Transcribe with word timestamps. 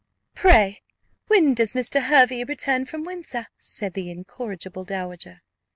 "Pray 0.33 0.81
when 1.27 1.53
does 1.53 1.73
Mr. 1.73 2.05
Hervey 2.05 2.43
return 2.43 2.87
from 2.87 3.03
Windsor?" 3.03 3.45
said 3.59 3.93
the 3.93 4.09
incorrigible 4.09 4.83
dowager. 4.83 5.43